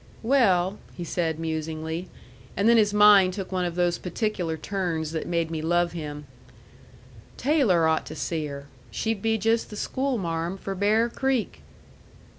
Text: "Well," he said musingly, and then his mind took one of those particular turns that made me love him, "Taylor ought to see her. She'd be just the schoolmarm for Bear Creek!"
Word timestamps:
"Well," 0.23 0.79
he 0.95 1.03
said 1.03 1.37
musingly, 1.39 2.09
and 2.57 2.67
then 2.67 2.77
his 2.77 2.91
mind 2.91 3.33
took 3.33 3.51
one 3.51 3.65
of 3.65 3.75
those 3.75 3.99
particular 3.99 4.57
turns 4.57 5.11
that 5.11 5.27
made 5.27 5.51
me 5.51 5.61
love 5.61 5.91
him, 5.91 6.25
"Taylor 7.37 7.85
ought 7.87 8.07
to 8.07 8.15
see 8.15 8.47
her. 8.47 8.65
She'd 8.89 9.21
be 9.21 9.37
just 9.37 9.69
the 9.69 9.75
schoolmarm 9.75 10.57
for 10.57 10.73
Bear 10.73 11.07
Creek!" 11.07 11.61